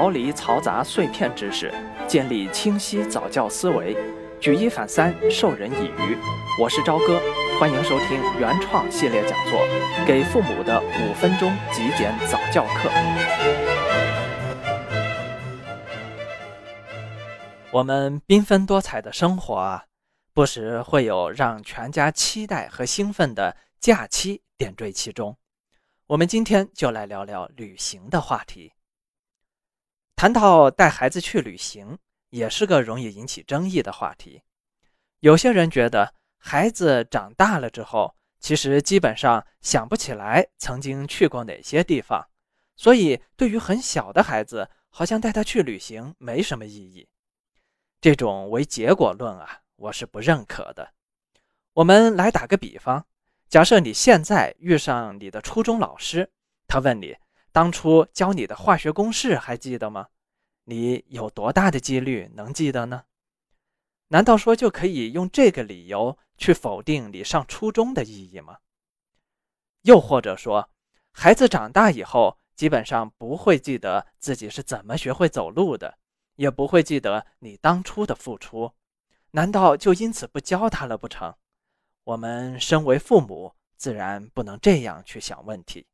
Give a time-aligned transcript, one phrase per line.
[0.00, 1.74] 逃离嘈杂碎片知识，
[2.06, 3.96] 建立清晰早教思维，
[4.40, 6.16] 举一反三，授人以渔。
[6.62, 7.20] 我是朝哥，
[7.58, 9.58] 欢迎收听原创系列讲座
[10.06, 12.88] 《给父母的五分钟极简早教课》。
[17.72, 19.86] 我们缤纷多彩的生活啊，
[20.32, 25.36] 不时会有让全家期待和兴奋的假期点缀其中。
[26.06, 28.74] 我们今天就来聊聊旅行的话题。
[30.18, 31.96] 谈到带孩子去旅行，
[32.30, 34.42] 也是个容易引起争议的话题。
[35.20, 42.28] 有些人觉得，孩子长大了之后，其实基本上想不起来曾经去过哪些地方，
[42.74, 47.06] 所以对于很小的孩子，好像带他去旅行没什么意义。
[48.00, 50.94] 这种唯结果论啊，我是不认可的。
[51.74, 53.06] 我们来打个比方。
[53.48, 56.28] 假设你现在遇上你的初中老师，
[56.66, 57.16] 他问你
[57.52, 60.08] 当初教你的化学公式还记得吗？
[60.64, 63.04] 你有多大的几率能记得呢？
[64.08, 68.58] 难道说就可以用这个理由去否定你上初中的意义吗？
[69.82, 70.70] 又或者说，
[71.12, 75.98] 孩子长大以后基本上不会记得自己是怎么学会走路的，
[76.36, 78.72] 也不会记得你当初的付出，
[79.32, 81.34] 难道就因此不教他了不成？
[82.04, 85.86] 我们身为父母，自然不能这样去想问题。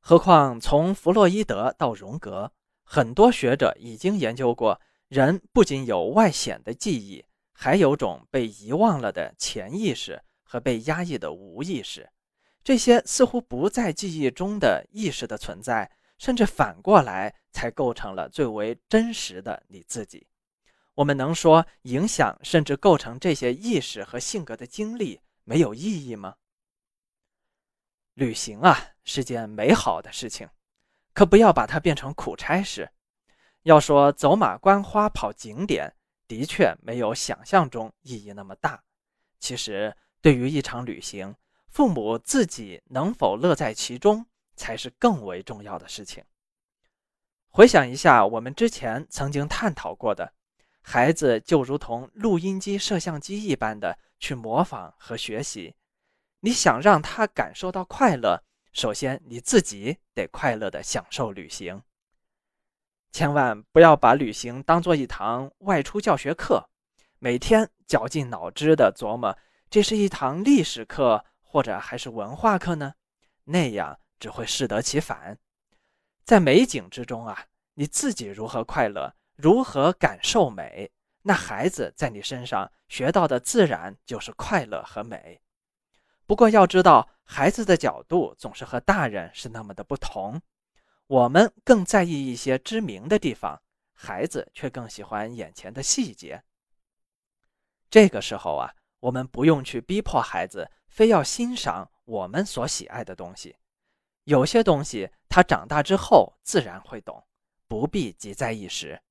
[0.00, 2.50] 何况从弗洛伊德到荣格，
[2.82, 12.08] 很多学者已经研究过，人不仅有外显的记忆，还有种被遗忘了的潜意识和被压抑的无意识。
[12.64, 20.26] 这些似乎不在记忆中的意识的存在，甚至反过来才构成了最为真实的你自己。
[20.94, 26.34] 我们能说影响甚至构成这些意识和性格的经历没有意义吗？
[28.20, 30.46] 旅行啊是件美好的事情，
[31.14, 32.90] 可不要把它变成苦差事。
[33.62, 35.90] 要说走马观花跑景点，
[36.28, 38.84] 的确没有想象中意义那么大。
[39.38, 41.34] 其实，对于一场旅行，
[41.68, 46.22] 父母自己能否乐在其中，才是更为重要的事情。
[47.48, 50.34] 回想一下我们之前曾经探讨过的。
[50.82, 55.74] 孩子就如同录音机、摄像机一般的去模仿和学习。
[56.40, 58.42] 你想让他感受到快乐，
[58.72, 61.82] 首先你自己得快乐的享受旅行。
[63.12, 66.70] 千万不要把旅行当做一堂外出教学课，
[67.18, 69.36] 每天绞尽脑汁的琢磨
[69.68, 72.94] 这是一堂历史课或者还是文化课呢？
[73.44, 75.36] 那样只会适得其反。
[76.24, 79.14] 在美景之中啊，你自己如何快乐？
[79.36, 80.90] 如何感受美？
[81.22, 85.42] 那孩子在你身上学到的自然就是快乐和美。
[86.30, 90.40] 不过要知道，孩子的角度总是和大人是那么的不同。
[91.08, 93.60] 我们更在意一些知名的地方，
[93.92, 96.44] 孩子却更喜欢眼前的细节。
[97.90, 103.56] 这个时候啊，我们不用去逼迫孩子非要欣赏我们所喜爱的东西。
[104.22, 107.26] 有些东西他长大之后自然会懂，
[107.66, 109.02] 不必急在一时。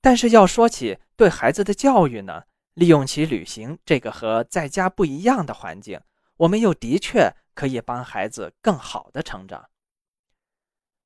[0.00, 2.44] 但是要说起对孩子的教育呢，
[2.74, 6.00] 利用其旅行这个和在家不一样的环境，
[6.36, 9.68] 我们又的确可以帮孩子更好的成长。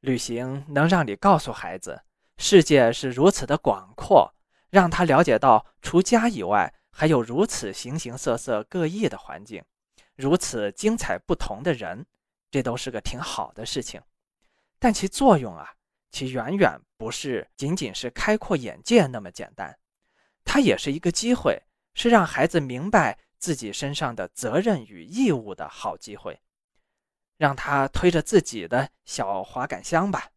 [0.00, 2.02] 旅行能让你告诉孩子，
[2.36, 4.34] 世界是如此的广阔，
[4.70, 9.64] 让他了解到除家以外还有如此形形色色各异的环境，
[10.16, 12.04] 如此精彩不同的人，
[12.50, 14.00] 这都是个挺好的事情。
[14.78, 15.74] 但其作用啊。
[16.14, 19.78] 其远远不是仅仅是开阔眼界那么简单，
[20.44, 21.62] 它也是一个机会，
[21.94, 26.40] 是让孩子明白自己身上的责任与义务的好机会。
[27.38, 30.30] 让他推着自己的小滑杆箱吧，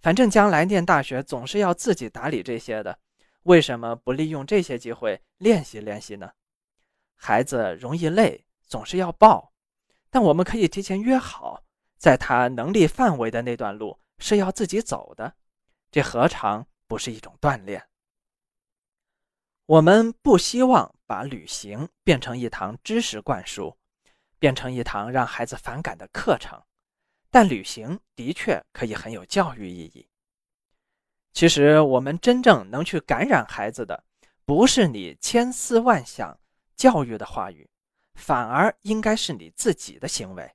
[0.00, 2.98] 反正将来念大学总是要自己打理这些的，
[3.44, 6.32] 为什么不利用这些机会练习练习呢？
[7.16, 9.52] 孩子容易累，总是要抱，
[10.10, 11.62] 但我们可以提前约好，
[11.96, 13.98] 在他能力范围的那段路。
[14.22, 15.34] 是要自己走的，
[15.90, 17.82] 这何尝不是一种锻炼？
[19.70, 23.76] 我们不希望把旅行变成一堂知识灌输，
[24.40, 26.60] 变成一堂让孩子反感的课程，
[27.30, 30.08] 但旅行的确可以很有教育意义。
[31.32, 34.02] 其实，我们真正能去感染孩子的，
[34.44, 36.36] 不是你千思万想
[36.74, 37.70] 教育的话语，
[38.14, 40.50] 反而应该是你自己的行为。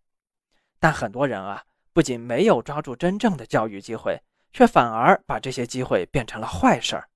[0.78, 1.64] 但很多人啊。
[1.94, 4.22] 不仅没有抓住真正的教育机会，
[4.52, 7.08] 却反而把这些机会变成了坏事儿。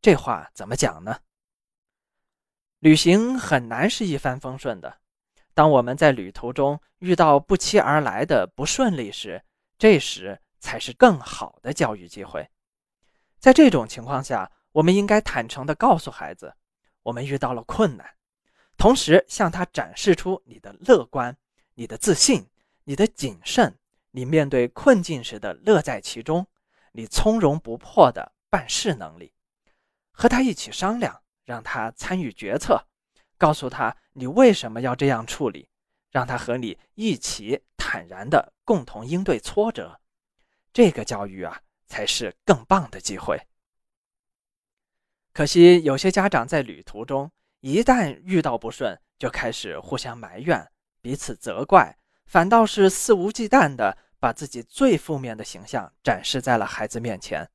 [0.00, 1.20] 这话怎么讲呢？
[2.78, 4.98] 旅行很难是一帆风顺的。
[5.54, 9.42] 当我们在旅途中遇到不期而来的不顺利时，
[9.78, 12.48] 这时才是更好的教育机会。
[13.38, 16.54] 在这种情况下，我们应该坦诚地告诉孩子，
[17.02, 18.06] 我们遇到了困难，
[18.76, 21.36] 同时向他展示出你的乐观、
[21.74, 22.46] 你的自信、
[22.84, 23.78] 你的谨慎、
[24.10, 26.46] 你面对困境时的乐在其中、
[26.92, 29.32] 你从容不迫的办事能力。
[30.18, 32.82] 和他一起商量，让他参与决策，
[33.36, 35.68] 告诉他你为什么要这样处理，
[36.10, 40.00] 让他和你一起坦然的共同应对挫折。
[40.72, 43.46] 这个教育啊，才是更棒的机会。
[45.34, 47.30] 可惜有些家长在旅途中，
[47.60, 50.66] 一旦遇到不顺，就开始互相埋怨、
[51.02, 57.46] 彼此责怪，反倒是肆无忌惮的把自己最负面的形象展示在了孩子面前，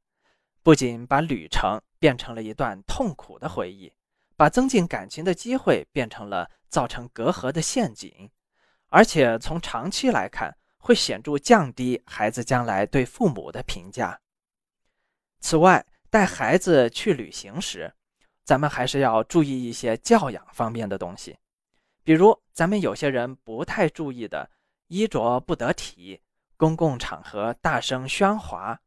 [0.62, 1.81] 不仅把旅程。
[2.01, 3.94] 变成了一段痛苦的回忆，
[4.36, 8.27] 把增进感情的机会变成了造成隔阂的陷阱，
[8.88, 14.19] 而且从长期来看，会显著降低孩子将来对父母的评价。
[15.42, 17.94] 此外，带孩子去旅行时，
[18.44, 21.38] 咱们还是要注意一些教养方面的东西，
[22.03, 24.50] 比如咱们有些人不太注意的
[24.88, 26.19] 衣着不得体，
[26.57, 28.81] 公共场合大声喧哗。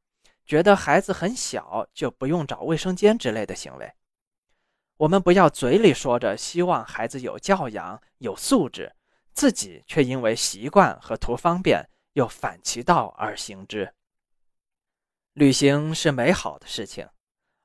[0.44, 3.92] 觉得孩子很小就不用找卫生间之类的行为，
[4.98, 8.94] 我们不要嘴里说着希望孩子有教养、有素质，
[9.32, 13.94] 自己却因为习惯和图方便又反其道而行之。
[15.32, 17.08] 旅行是美好的事情，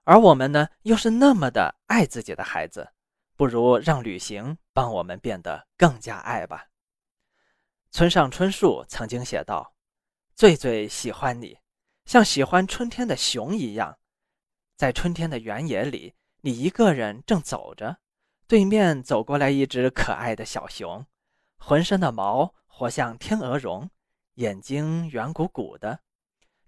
[0.05, 2.89] 而我们呢又是那么的爱自己的孩子，
[3.35, 6.65] 不如让旅行帮我们变得更加爱吧。
[7.91, 9.73] 村上春树曾经写道
[10.33, 11.57] ：“最最喜欢你。”
[12.09, 13.99] 像喜欢春天的熊一样，
[14.75, 17.97] 在春天的原野里，你一个人正走着，
[18.47, 21.05] 对面走过来一只可爱的小熊，
[21.59, 23.91] 浑身的毛活像天鹅绒，
[24.37, 25.99] 眼睛圆鼓鼓的。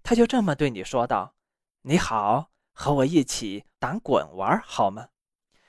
[0.04, 1.34] 他就这么对你说道
[1.82, 5.08] ：“你好，和我一起打滚玩好吗？”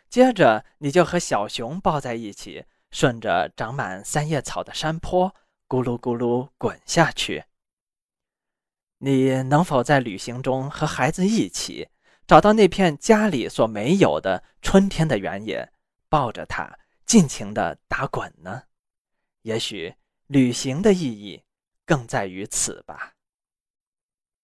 [0.07, 5.33] 接着你就和小熊抱在一起，顺着长满三叶草的山坡
[5.67, 7.45] 咕噜咕噜滚下去。
[9.05, 11.89] 你能否在旅行中和孩子一起
[12.25, 15.73] 找到那片家里所没有的春天的原野，
[16.07, 18.63] 抱着它尽情的打滚呢？
[19.41, 19.93] 也许
[20.27, 21.43] 旅行的意义
[21.85, 23.15] 更在于此吧。